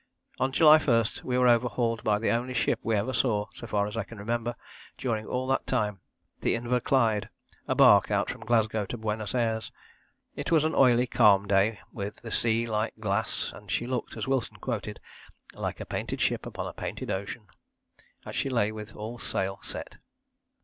On 0.39 0.51
July 0.51 0.79
1 0.79 1.05
we 1.23 1.37
were 1.37 1.47
overhauled 1.47 2.03
by 2.03 2.17
the 2.17 2.31
only 2.31 2.55
ship 2.55 2.79
we 2.81 2.95
ever 2.95 3.13
saw, 3.13 3.45
so 3.53 3.67
far 3.67 3.85
as 3.85 3.95
I 3.95 4.03
can 4.03 4.17
remember, 4.17 4.55
during 4.97 5.27
all 5.27 5.45
that 5.49 5.67
time, 5.67 5.99
the 6.39 6.55
Inverclyde, 6.55 7.29
a 7.67 7.75
barque 7.75 8.09
out 8.09 8.27
from 8.27 8.41
Glasgow 8.43 8.87
to 8.87 8.97
Buenos 8.97 9.35
Ayres. 9.35 9.71
It 10.35 10.49
was 10.51 10.65
an 10.65 10.73
oily, 10.73 11.05
calm 11.05 11.47
day 11.47 11.77
with 11.93 12.25
a 12.25 12.31
sea 12.31 12.65
like 12.65 12.95
glass, 12.99 13.51
and 13.53 13.69
she 13.69 13.85
looked, 13.85 14.17
as 14.17 14.27
Wilson 14.27 14.57
quoted, 14.57 14.99
"like 15.53 15.79
a 15.79 15.85
painted 15.85 16.19
ship 16.19 16.47
upon 16.47 16.65
a 16.65 16.73
painted 16.73 17.11
ocean," 17.11 17.45
as 18.25 18.35
she 18.35 18.49
lay 18.49 18.71
with 18.71 18.95
all 18.95 19.19
sail 19.19 19.59
set. 19.61 19.97